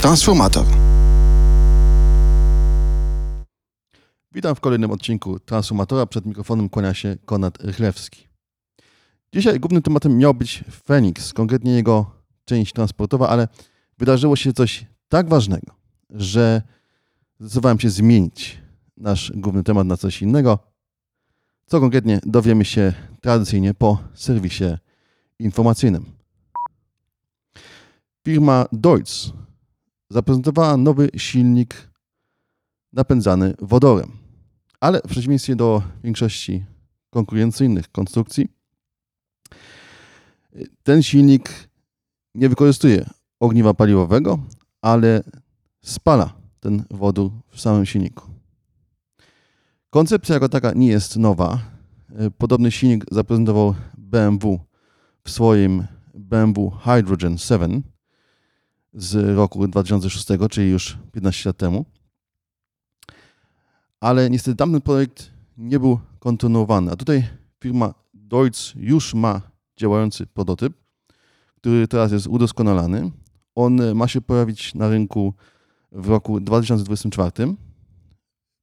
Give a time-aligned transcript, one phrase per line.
[0.00, 0.66] Transformator.
[4.32, 6.06] Witam w kolejnym odcinku Transformatora.
[6.06, 8.28] Przed mikrofonem kłania się Konrad Rychlewski.
[9.34, 12.10] Dzisiaj głównym tematem miał być Phoenix, konkretnie jego
[12.44, 13.48] część transportowa, ale
[13.98, 15.72] wydarzyło się coś tak ważnego,
[16.10, 16.62] że
[17.40, 18.58] zdecydowałem się zmienić
[18.96, 20.58] nasz główny temat na coś innego.
[21.66, 24.64] Co konkretnie dowiemy się tradycyjnie po serwisie
[25.38, 26.21] informacyjnym.
[28.24, 29.32] Firma Deutz
[30.10, 31.90] zaprezentowała nowy silnik
[32.92, 34.12] napędzany wodorem,
[34.80, 36.64] ale w przeciwieństwie do większości
[37.10, 38.48] konkurencyjnych konstrukcji,
[40.82, 41.68] ten silnik
[42.34, 44.38] nie wykorzystuje ogniwa paliwowego,
[44.80, 45.22] ale
[45.84, 48.30] spala ten wodór w samym silniku.
[49.90, 51.58] Koncepcja jako taka nie jest nowa.
[52.38, 54.60] Podobny silnik zaprezentował BMW
[55.24, 57.82] w swoim BMW Hydrogen 7
[58.94, 61.84] z roku 2006, czyli już 15 lat temu.
[64.00, 66.92] Ale niestety tamten projekt nie był kontynuowany.
[66.92, 67.28] A tutaj
[67.60, 69.40] firma Deutz już ma
[69.76, 70.74] działający prototyp,
[71.56, 73.10] który teraz jest udoskonalany.
[73.54, 75.34] On ma się pojawić na rynku
[75.92, 77.54] w roku 2024.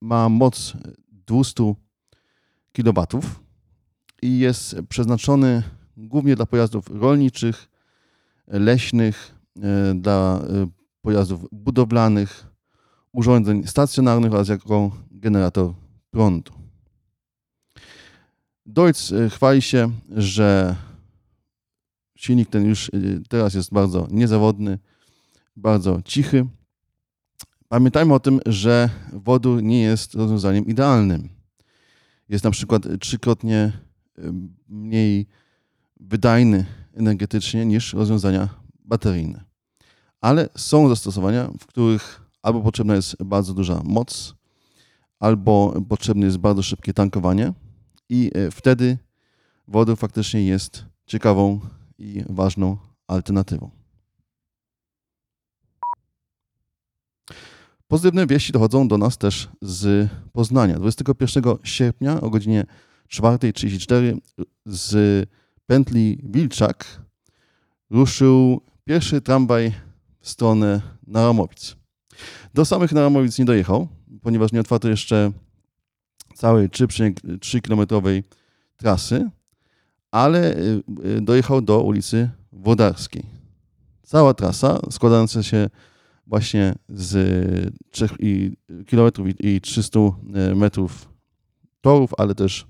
[0.02, 0.74] Ma moc
[1.12, 1.76] 200
[2.74, 3.06] kW
[4.22, 5.64] i jest przeznaczony
[5.98, 7.70] głównie dla pojazdów rolniczych,
[8.48, 9.39] leśnych,
[9.96, 10.68] dla e,
[11.02, 12.46] pojazdów budowlanych,
[13.12, 15.74] urządzeń stacjonarnych oraz jako generator
[16.12, 16.52] prądu.
[18.66, 20.76] Deutz e, chwali się, że
[22.16, 22.92] silnik ten już
[23.30, 24.80] teraz jest bardzo niezawodny,
[25.56, 26.46] bardzo cichy.
[27.68, 31.30] Pamiętajmy o tym, że wodór nie jest rozwiązaniem idealnym.
[32.30, 33.72] Jest na przykład trzykrotnie
[34.68, 35.28] mniej
[36.00, 38.50] wydajny energetycznie niż rozwiązania
[38.86, 39.49] bateryjne.
[40.22, 44.36] Ale są zastosowania, w których albo potrzebna jest bardzo duża moc,
[45.20, 47.54] albo potrzebne jest bardzo szybkie tankowanie
[48.10, 48.98] i e, wtedy
[49.68, 51.60] wodór faktycznie jest ciekawą
[51.98, 52.78] i ważną
[53.08, 53.70] alternatywą.
[57.88, 60.80] Pozytywne wieści dochodzą do nas też z Poznania.
[60.80, 62.66] 21 sierpnia o godzinie
[63.10, 64.18] 4.34
[64.66, 65.30] z
[65.66, 66.86] pętli Wilczak
[67.90, 69.74] ruszył pierwszy tramwaj
[70.20, 71.76] w stronę Naramowic.
[72.54, 73.88] Do samych Naramowic nie dojechał,
[74.22, 75.32] ponieważ nie otwarto jeszcze
[76.36, 78.24] całej 3,3-kilometrowej
[78.78, 79.30] trasy,
[80.12, 83.26] ale y, y, dojechał do ulicy Wodarskiej.
[84.04, 85.70] Cała trasa składająca się
[86.28, 88.10] właśnie z 3
[88.90, 91.10] km i 300 y, metrów
[91.82, 92.68] torów, ale też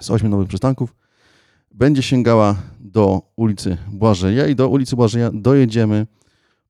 [0.00, 0.94] z 8 nowych przystanków,
[1.74, 6.06] będzie sięgała do ulicy Błażeja i do ulicy Błażeja dojedziemy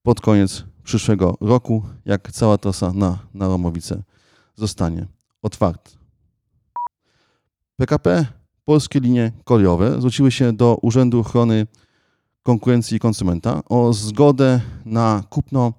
[0.09, 4.03] pod koniec przyszłego roku, jak cała trasa na, na Romowice
[4.55, 5.07] zostanie
[5.43, 5.91] otwarta.
[7.77, 8.27] PKP
[8.65, 11.67] Polskie Linie Kolejowe zwróciły się do Urzędu Ochrony
[12.43, 15.73] Konkurencji i Konsumenta o zgodę na kupno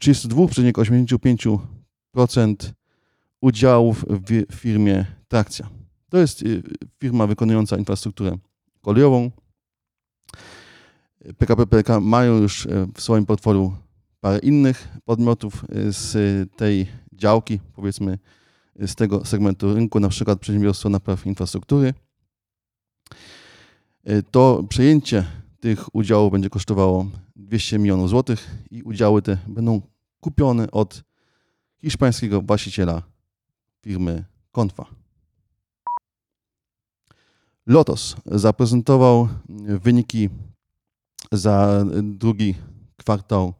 [0.00, 2.54] 32,85%
[3.40, 5.68] udziałów w firmie Trakcja.
[6.08, 6.62] To jest y,
[7.00, 8.38] firma wykonująca infrastrukturę
[8.80, 9.30] kolejową.
[11.38, 13.76] PKP PLK mają już e, w swoim portfelu
[14.20, 16.16] parę innych podmiotów e, z
[16.56, 18.18] tej działki, powiedzmy
[18.86, 21.94] z tego segmentu rynku, na przykład Przedsiębiorstwo Napraw Infrastruktury.
[24.04, 25.24] E, to przejęcie
[25.60, 27.06] tych udziałów będzie kosztowało
[27.36, 29.80] 200 milionów złotych i udziały te będą
[30.20, 31.04] kupione od
[31.80, 33.02] hiszpańskiego właściciela
[33.82, 34.86] firmy Konfa.
[37.66, 39.28] Lotos zaprezentował
[39.82, 40.28] wyniki
[41.32, 42.54] za drugi
[42.96, 43.54] kwartał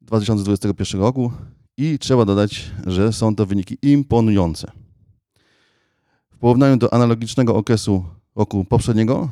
[0.00, 1.32] 2021 roku
[1.76, 4.72] i trzeba dodać, że są to wyniki imponujące.
[6.30, 8.04] W porównaniu do analogicznego okresu
[8.34, 9.28] roku poprzedniego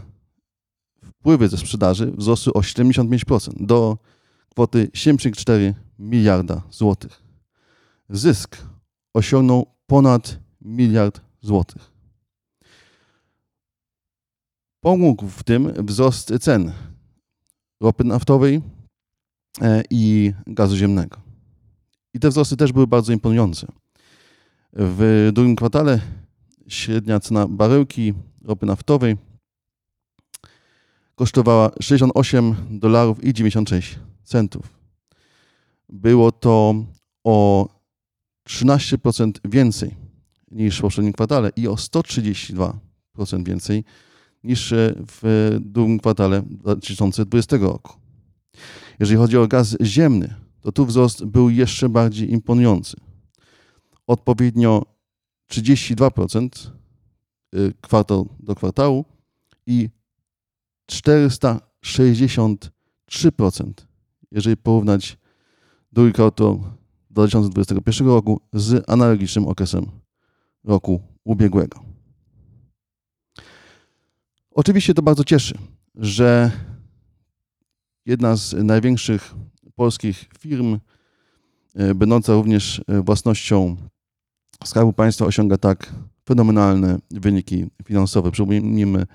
[1.03, 3.99] wpływy ze sprzedaży wzrosły o 75% do
[4.50, 7.22] kwoty 7,4 miliarda złotych.
[8.10, 8.57] Zysk
[9.15, 11.91] osiągnął ponad miliard złotych.
[14.80, 16.72] Pomógł w tym wzrost cen
[17.80, 18.60] ropy naftowej
[19.60, 21.21] e, i gazu ziemnego.
[22.15, 23.66] I te wzrosty też były bardzo imponujące.
[24.72, 26.00] W drugim kwartale
[26.68, 29.16] średnia cena baryłki ropy naftowej
[31.15, 34.78] kosztowała 68 dolarów i 96 centów.
[35.88, 36.74] Było to
[37.24, 37.68] o
[38.48, 39.94] 13% więcej
[40.50, 42.72] niż w poprzednim kwartale i o 132%
[43.44, 43.84] więcej
[44.44, 44.74] niż
[45.22, 47.92] w drugim kwartale 2020 roku.
[49.00, 52.96] Jeżeli chodzi o gaz ziemny, to tu wzrost był jeszcze bardziej imponujący.
[54.06, 54.82] Odpowiednio
[55.52, 56.48] 32%
[57.54, 59.04] y, kwartał do kwartału
[59.66, 59.88] i
[60.92, 62.68] 463%,
[64.30, 65.18] jeżeli porównać
[65.92, 66.64] drugi kwartał
[67.10, 69.86] 2021 roku z analogicznym okresem
[70.64, 71.93] roku ubiegłego.
[74.54, 75.59] Oczywiście to bardzo cieszy,
[75.95, 76.51] że
[78.06, 79.34] jedna z największych
[79.74, 80.78] polskich firm,
[81.74, 83.77] e, będąca również e, własnością
[84.65, 85.92] Skarbu Państwa, osiąga tak
[86.28, 88.30] fenomenalne wyniki finansowe.
[88.30, 89.06] Przypomnijmy,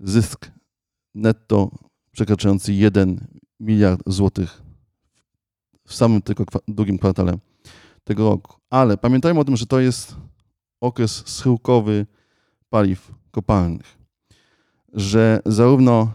[0.00, 0.50] zysk
[1.14, 1.70] netto
[2.12, 3.26] przekraczający 1
[3.60, 4.62] miliard złotych
[5.86, 7.38] w samym tylko drugim kwartale
[8.04, 8.56] tego roku.
[8.70, 10.16] Ale pamiętajmy o tym, że to jest
[10.80, 12.06] okres schyłkowy
[12.70, 14.05] paliw kopalnych,
[14.96, 16.12] że zarówno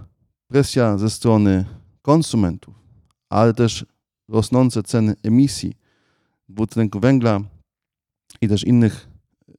[0.48, 1.66] presja ze strony
[2.01, 2.75] konsumentów,
[3.30, 3.86] ale też
[4.30, 5.74] rosnące ceny emisji
[6.50, 7.42] dwutlenku węgla
[8.42, 9.07] i też innych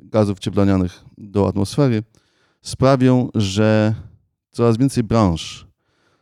[0.00, 2.02] gazów cieplarnianych do atmosfery
[2.62, 3.94] sprawią, że
[4.50, 5.66] coraz więcej branż,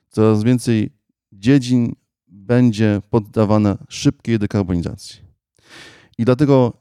[0.08, 0.90] coraz więcej
[1.32, 1.94] dziedzin
[2.28, 5.20] będzie poddawana szybkiej dekarbonizacji.
[6.18, 6.72] I dlatego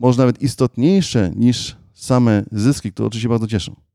[0.00, 3.85] może nawet istotniejsze niż same zyski, które oczywiście bardzo cieszą,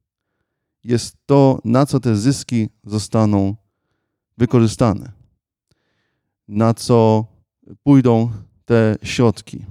[0.84, 3.56] jest to, na co te zyski zostaną
[4.38, 5.12] wykorzystane,
[6.48, 7.26] na co
[7.84, 8.32] pójdą
[8.66, 9.66] te środki.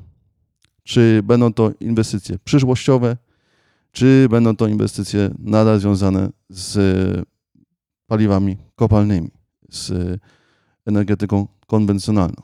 [0.83, 3.17] Czy będą to inwestycje przyszłościowe,
[3.93, 7.27] czy będą to inwestycje nadal związane z
[8.06, 9.31] paliwami kopalnymi,
[9.71, 9.93] z
[10.87, 12.43] energetyką konwencjonalną.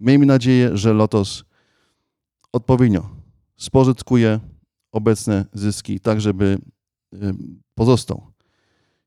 [0.00, 1.44] Miejmy nadzieję, że Lotos
[2.52, 3.10] odpowiednio
[3.56, 4.40] spożytkuje
[4.92, 6.58] obecne zyski, tak żeby
[7.74, 8.26] pozostał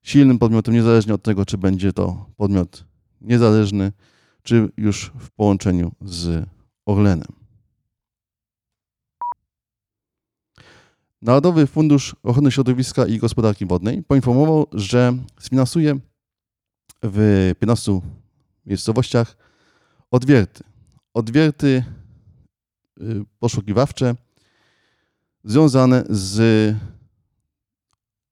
[0.03, 2.85] silnym podmiotem, niezależnie od tego, czy będzie to podmiot
[3.21, 3.91] niezależny,
[4.43, 6.45] czy już w połączeniu z
[6.85, 7.27] Orlenem.
[11.21, 15.99] Narodowy Fundusz Ochrony Środowiska i Gospodarki Wodnej poinformował, że sfinansuje
[17.03, 17.99] w 15
[18.65, 19.37] miejscowościach
[20.11, 20.63] odwierty.
[21.13, 21.83] Odwierty
[23.01, 24.15] y, poszukiwawcze
[25.43, 26.75] związane z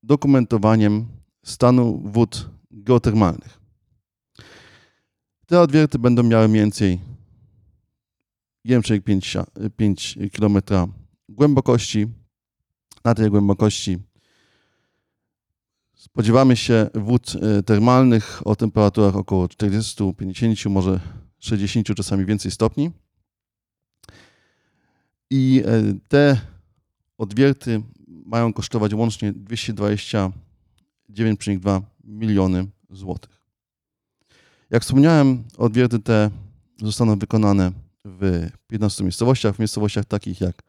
[0.10, 1.08] dokumentowaniem
[1.44, 3.60] stanu wód geotermalnych.
[5.46, 7.00] Te odwierty będą miały mniej więcej
[8.66, 10.58] 1,5 km
[11.30, 12.08] głębokości.
[13.06, 13.98] Na tej głębokości
[15.96, 21.00] spodziewamy się wód e, termalnych o temperaturach około 40, 50, może
[21.40, 22.92] 60 czasami więcej stopni.
[25.30, 26.42] I e, te
[27.18, 27.84] odwierty
[28.30, 33.40] mają kosztować łącznie 229,2 miliony złotych.
[34.70, 36.30] Jak wspomniałem, odwierty te
[36.81, 37.72] zostaną wykonane
[38.06, 40.64] w 15 miejscowościach, w miejscowościach takich jak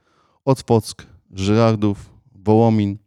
[0.45, 2.99] Otwock, Żyrardów, Wołomin,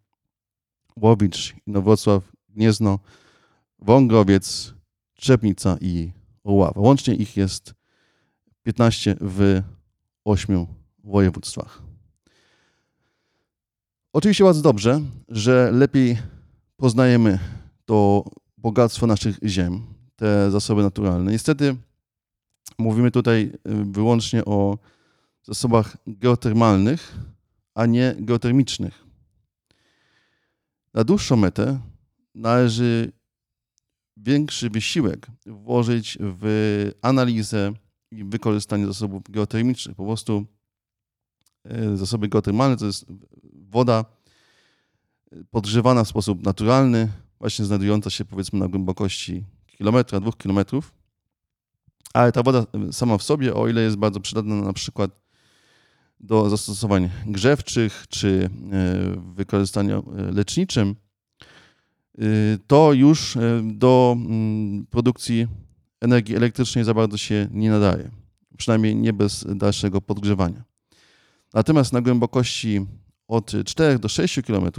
[0.96, 3.00] Łowicz, Inowrocław, Gniezno,
[3.80, 4.74] Wągrowiec,
[5.14, 6.12] Trzepnica i
[6.44, 6.82] Oława.
[6.82, 7.74] Łącznie ich jest
[8.64, 9.62] 15 w
[10.26, 10.66] 8
[11.04, 11.93] województwach.
[14.13, 16.18] Oczywiście bardzo dobrze, że lepiej
[16.77, 17.39] poznajemy
[17.86, 18.25] to
[18.57, 19.81] bogactwo naszych ziem,
[20.15, 21.31] te zasoby naturalne.
[21.31, 21.75] Niestety
[22.77, 24.77] mówimy tutaj y, wyłącznie o
[25.43, 27.15] zasobach geotermalnych,
[27.75, 29.03] a nie geotermicznych.
[30.93, 31.79] Na dłuższą metę
[32.36, 33.12] należy
[34.17, 37.74] większy wysiłek włożyć w analizę
[38.12, 39.96] i wykorzystanie zasobów geotermicznych.
[39.96, 40.46] Po prostu
[41.72, 43.05] y, zasoby geotermalne to jest
[43.74, 44.06] woda
[45.51, 49.44] podgrzewana w sposób naturalny, właśnie znajdująca się powiedzmy na głębokości
[49.77, 50.94] kilometra, dwóch kilometrów.
[52.13, 55.12] Ale ta woda sama w sobie, o ile jest bardzo przydatna na przykład
[56.20, 60.96] do zastosowań grzewczych czy w e, wykorzystaniu e, leczniczym,
[62.18, 62.24] e,
[62.68, 65.48] to już do mm, produkcji
[66.01, 68.12] energii elektrycznej za bardzo się nie nadaje.
[68.58, 70.63] Przynajmniej nie bez dalszego podgrzewania.
[71.53, 72.86] Natomiast na głębokości
[73.27, 74.72] od 4 do 6 km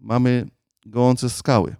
[0.00, 0.48] mamy
[0.86, 1.76] gołące skały.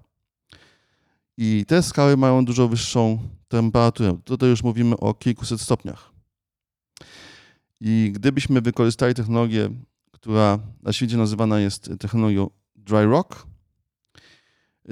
[1.36, 3.18] I te skały mają dużo wyższą
[3.48, 4.18] temperaturę.
[4.24, 6.12] Tutaj już mówimy o kilkuset stopniach.
[7.80, 9.70] I gdybyśmy wykorzystali technologię,
[10.10, 13.46] która na świecie nazywana jest technologią dry rock,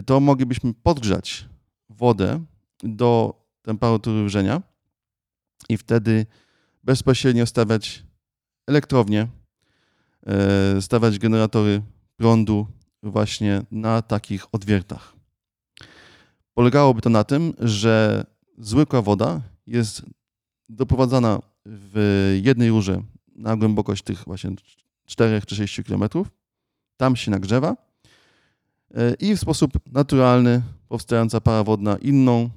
[0.06, 1.48] to moglibyśmy podgrzać
[1.88, 2.44] wodę
[2.82, 4.62] do temperatury wrzenia
[5.68, 6.26] i wtedy
[6.82, 8.02] bezpośrednio stawiać
[8.66, 9.28] elektrownię,
[10.80, 11.82] stawiać generatory
[12.16, 12.66] prądu
[13.02, 15.14] właśnie na takich odwiertach.
[16.54, 18.26] Polegałoby to na tym, że
[18.58, 20.02] zwykła woda jest
[20.68, 23.02] doprowadzana w jednej rurze
[23.36, 24.50] na głębokość tych właśnie
[25.06, 26.04] 4 czy 6 km.
[26.96, 27.76] Tam się nagrzewa
[28.94, 32.50] e, i w sposób naturalny powstająca para wodna inną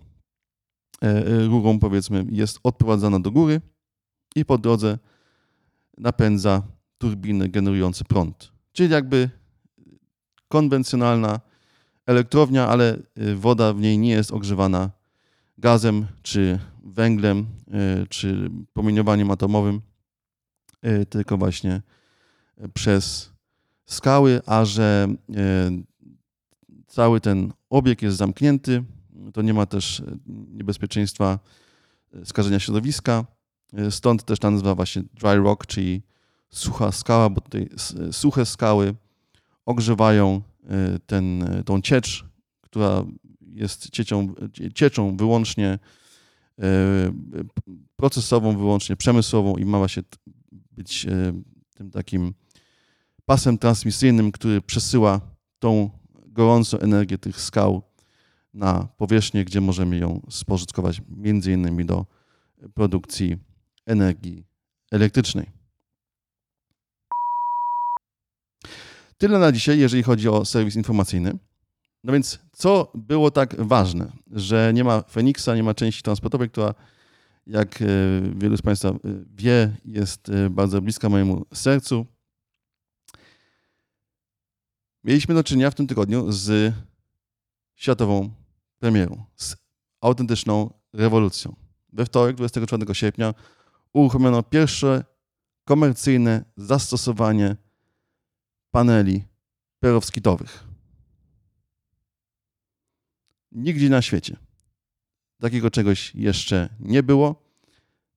[1.01, 3.61] e, rurą, powiedzmy, jest odprowadzana do góry
[4.35, 4.97] i po drodze
[5.97, 6.61] napędza
[6.97, 8.51] turbiny generujące prąd.
[8.71, 9.29] Czyli jakby
[10.47, 11.39] konwencjonalna
[12.05, 14.91] elektrownia, ale y, woda w niej nie jest ogrzewana
[15.57, 17.45] gazem, czy węglem,
[18.03, 19.81] y, czy promieniowaniem atomowym,
[20.85, 21.81] y, tylko właśnie
[22.73, 23.31] przez
[23.85, 25.07] skały, a że
[26.87, 28.83] cały ten obieg jest zamknięty,
[29.33, 31.39] to nie ma też niebezpieczeństwa
[32.23, 33.25] skażenia środowiska.
[33.89, 36.01] Stąd też ta nazwa właśnie dry rock, czyli
[36.49, 37.69] sucha skała, bo tutaj
[38.11, 38.95] suche skały
[39.67, 42.25] ogrzewają e, ten, e, tą ciecz,
[42.61, 43.05] która
[43.41, 44.33] jest ciecią,
[44.75, 45.79] cieczą wyłącznie
[46.59, 46.69] e,
[47.95, 50.03] procesową, wyłącznie przemysłową i ma właśnie
[50.71, 51.07] być
[51.75, 52.33] tym takim
[53.25, 55.21] pasem transmisyjnym, który przesyła
[55.59, 55.89] tą
[56.25, 57.81] gorącą energię tych skał
[58.53, 62.05] na powierzchnię, gdzie możemy ją spożytkować między innymi do
[62.73, 63.37] produkcji
[63.85, 64.43] energii
[64.91, 65.56] elektrycznej.
[69.17, 71.37] Tyle na dzisiaj, jeżeli chodzi o serwis informacyjny.
[72.03, 76.73] No więc co było tak ważne, że nie ma Feniksa, nie ma części transportowej, która
[77.47, 77.85] jak e,
[78.35, 78.97] wielu z Państwa e,
[79.35, 82.05] wie, jest e, bardzo bliska mojemu sercu.
[85.03, 86.73] Mieliśmy do czynienia w tym tygodniu z
[87.75, 88.29] światową
[88.79, 89.55] premierą, z
[90.01, 91.55] autentyczną rewolucją.
[91.93, 93.33] We wtorek, 24 sierpnia,
[93.93, 95.03] uruchomiono pierwsze
[95.65, 97.55] komercyjne zastosowanie
[98.77, 99.23] paneli
[99.79, 100.63] perowskitowych.
[103.51, 104.37] Nigdzie na świecie
[105.41, 107.43] takiego czegoś jeszcze nie było.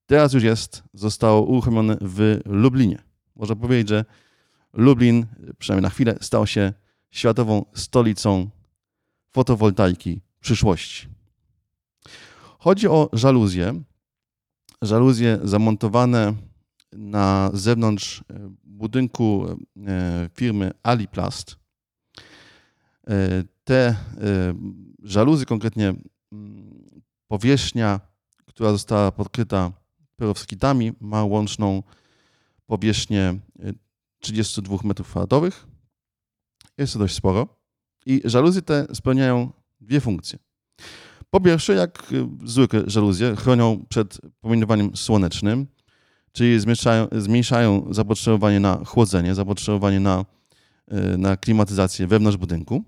[0.07, 3.03] Teraz już jest, zostało uruchomione w Lublinie.
[3.37, 4.05] Można powiedzieć, że
[4.73, 5.27] Lublin,
[5.59, 6.73] przynajmniej na chwilę, stał się
[7.11, 8.51] światową stolicą
[9.33, 11.09] fotowoltaiki przyszłości.
[12.59, 13.83] Chodzi o żaluzje.
[14.83, 16.35] Żaluzje zamontowane
[16.93, 19.47] na zewnątrz e, budynku
[19.87, 21.57] e, firmy Aliplast.
[23.09, 23.97] E, te
[25.03, 25.95] żaluzy, konkretnie
[26.33, 28.01] mm, powierzchnia,
[28.47, 29.73] która została podkryta
[30.17, 31.83] perowskitami, ma łączną
[32.67, 33.39] powierzchnię
[34.21, 35.53] 32 m2.
[36.79, 37.49] Jest to dość sporo.
[38.07, 40.39] I żaluzy te spełniają dwie funkcje.
[41.31, 42.13] Po pierwsze, jak
[42.45, 45.67] zwykłe żaluzje, chronią przed promieniowaniem słonecznym,
[46.33, 50.25] czyli zmniejszają, zmniejszają zapotrzebowanie na chłodzenie, zapotrzebowanie na,
[50.89, 52.85] e, na klimatyzację wewnątrz budynku,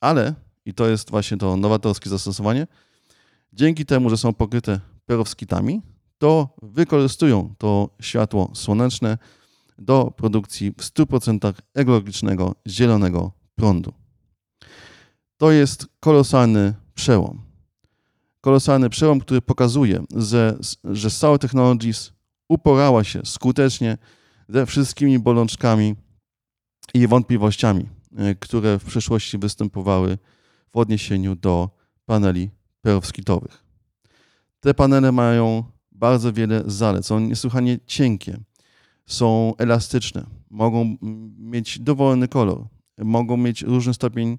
[0.00, 0.34] ale,
[0.64, 2.66] i to jest właśnie to nowatorskie zastosowanie,
[3.52, 5.82] dzięki temu, że są pokryte perowskitami,
[6.18, 9.18] to wykorzystują to światło słoneczne
[9.78, 13.92] do produkcji w 100% ekologicznego, zielonego prądu.
[15.36, 17.42] To jest kolosalny przełom.
[18.40, 22.12] Kolosalny przełom, który pokazuje, że, że Sour Technologies
[22.48, 23.98] uporała się skutecznie
[24.48, 25.94] ze wszystkimi bolączkami
[26.94, 30.18] i wątpliwościami, e, które w przeszłości występowały
[30.72, 31.70] w odniesieniu do
[32.06, 32.50] paneli
[32.82, 33.64] perowskitowych.
[34.60, 38.40] Te panele mają bardzo wiele zalet, są niesłychanie cienkie,
[39.06, 40.96] są elastyczne, mogą
[41.38, 42.66] mieć dowolny kolor,
[42.98, 44.38] mogą mieć różny stopień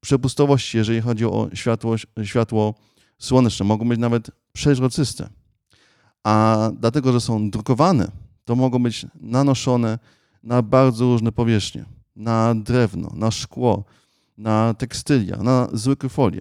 [0.00, 2.74] przepustowości, jeżeli chodzi o światło, światło
[3.18, 5.28] słoneczne, mogą być nawet przeźroczyste
[6.26, 8.10] a dlatego, że są drukowane,
[8.44, 9.98] to mogą być nanoszone
[10.42, 11.84] na bardzo różne powierzchnie.
[12.16, 13.84] Na drewno, na szkło,
[14.38, 16.40] na tekstylia, na zwykłe folie.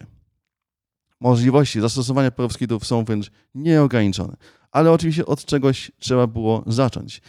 [1.19, 4.37] Możliwości zastosowania perowskitów są wręcz nieograniczone.
[4.71, 7.21] Ale oczywiście od czegoś trzeba było zacząć.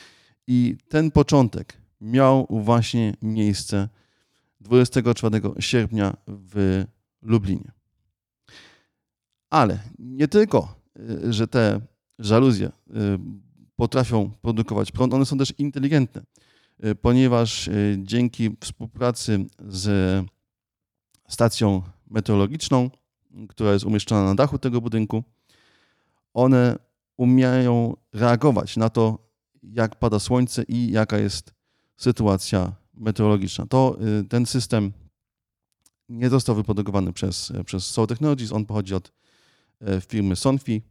[0.46, 3.88] I ten początek miał właśnie miejsce
[4.60, 6.84] 24 sierpnia w
[7.22, 7.72] Lublinie.
[9.50, 11.80] Ale nie tylko, y, że te
[12.18, 12.72] żaluzje y,
[13.76, 16.22] potrafią produkować prąd, one są też inteligentne,
[16.84, 20.24] y, ponieważ y, dzięki współpracy z
[21.28, 22.90] stacją meteorologiczną,
[23.48, 25.24] która jest umieszczona na dachu tego budynku,
[26.34, 26.78] one
[27.16, 29.18] umieją reagować na to,
[29.62, 31.54] jak pada słońce i jaka jest
[31.96, 33.66] sytuacja meteorologiczna.
[33.66, 34.92] To ten system
[36.08, 39.12] nie został wyprodukowany przez, przez Soul Technologies, on pochodzi od
[40.08, 40.82] firmy Sonfi,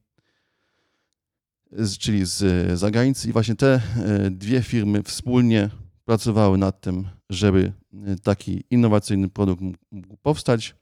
[1.99, 3.29] czyli z zagranicy.
[3.29, 5.69] I właśnie te e, dwie firmy wspólnie
[6.05, 10.75] pracowały nad tym, żeby e, taki innowacyjny produkt mógł powstać.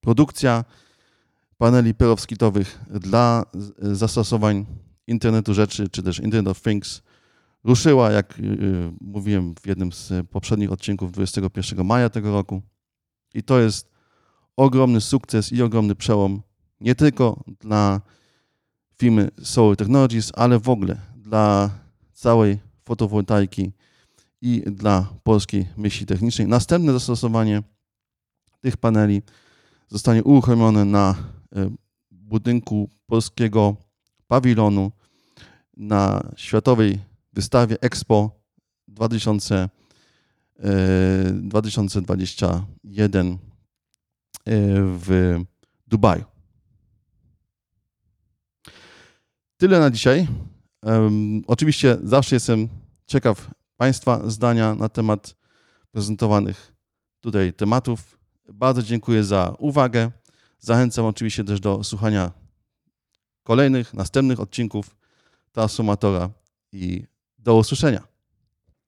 [0.00, 0.64] Produkcja
[1.56, 3.44] paneli perowskitowych dla
[3.78, 4.66] zastosowań
[5.06, 7.02] internetu rzeczy, czy też Internet of Things
[7.64, 8.40] ruszyła, jak
[9.00, 12.62] mówiłem w jednym z poprzednich odcinków 21 maja tego roku.
[13.34, 13.90] I to jest
[14.56, 16.42] ogromny sukces i ogromny przełom
[16.80, 18.00] nie tylko dla
[18.98, 21.70] firmy Solar Technologies, ale w ogóle dla
[22.12, 23.72] całej fotowoltaiki
[24.40, 26.48] i dla polskiej myśli technicznej.
[26.48, 27.62] Następne zastosowanie
[28.60, 29.22] tych paneli
[29.88, 31.14] zostanie uruchomione na
[31.56, 31.70] e,
[32.10, 33.76] budynku polskiego
[34.26, 34.92] pawilonu
[35.76, 36.98] na Światowej
[37.32, 38.30] Wystawie Expo
[38.88, 39.68] 2000,
[41.32, 43.38] 2021 e, e,
[44.82, 45.38] w
[45.86, 46.37] Dubaju.
[49.58, 50.28] Tyle na dzisiaj.
[50.82, 52.68] Um, oczywiście zawsze jestem
[53.06, 55.34] ciekaw Państwa zdania na temat
[55.90, 56.74] prezentowanych
[57.20, 58.18] tutaj tematów.
[58.52, 60.10] Bardzo dziękuję za uwagę.
[60.58, 62.32] Zachęcam oczywiście też do słuchania
[63.42, 64.96] kolejnych, następnych odcinków
[65.52, 66.30] Transformatora
[66.72, 67.04] i
[67.38, 68.17] do usłyszenia.